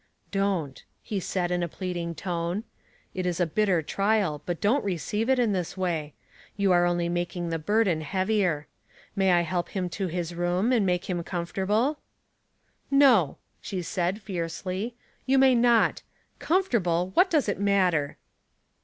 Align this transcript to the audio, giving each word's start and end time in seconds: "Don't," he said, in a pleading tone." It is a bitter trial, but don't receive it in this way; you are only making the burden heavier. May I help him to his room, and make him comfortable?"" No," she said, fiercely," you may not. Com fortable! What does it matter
"Don't," 0.31 0.83
he 1.03 1.19
said, 1.19 1.51
in 1.51 1.61
a 1.61 1.67
pleading 1.67 2.15
tone." 2.15 2.63
It 3.13 3.27
is 3.27 3.39
a 3.39 3.45
bitter 3.45 3.83
trial, 3.83 4.41
but 4.47 4.59
don't 4.59 4.83
receive 4.83 5.29
it 5.29 5.37
in 5.37 5.51
this 5.51 5.77
way; 5.77 6.15
you 6.57 6.71
are 6.71 6.87
only 6.87 7.07
making 7.07 7.49
the 7.49 7.59
burden 7.59 8.01
heavier. 8.01 8.65
May 9.15 9.31
I 9.31 9.41
help 9.41 9.69
him 9.69 9.89
to 9.89 10.07
his 10.07 10.33
room, 10.33 10.71
and 10.71 10.87
make 10.87 11.07
him 11.07 11.21
comfortable?"" 11.21 11.99
No," 13.05 13.37
she 13.61 13.83
said, 13.83 14.23
fiercely," 14.23 14.95
you 15.27 15.37
may 15.37 15.53
not. 15.53 16.01
Com 16.39 16.63
fortable! 16.63 17.13
What 17.15 17.29
does 17.29 17.47
it 17.47 17.59
matter 17.59 18.17